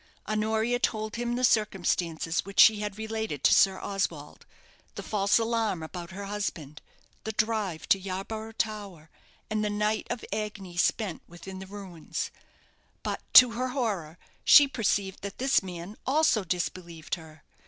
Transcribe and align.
Honoria 0.27 0.79
told 0.79 1.15
him 1.15 1.35
the 1.35 1.43
circumstances 1.43 2.43
which 2.43 2.59
she 2.59 2.79
had 2.79 2.97
related 2.97 3.43
to 3.43 3.53
Sir 3.53 3.79
Oswald; 3.79 4.47
the 4.95 5.03
false 5.03 5.37
alarm 5.37 5.83
about 5.83 6.09
her 6.09 6.23
husband, 6.25 6.81
the 7.23 7.33
drive 7.33 7.87
to 7.89 7.99
Yarborough 7.99 8.53
Tower, 8.53 9.11
and 9.47 9.63
the 9.63 9.69
night 9.69 10.07
of 10.09 10.25
agony 10.33 10.75
spent 10.75 11.21
within 11.27 11.59
the 11.59 11.67
ruins; 11.67 12.31
but, 13.03 13.21
to 13.33 13.51
her 13.51 13.67
horror, 13.67 14.17
she 14.43 14.67
perceived 14.67 15.21
that 15.21 15.37
this 15.37 15.61
man 15.61 15.95
also 16.07 16.43
disbelieved 16.43 17.13
her. 17.13 17.43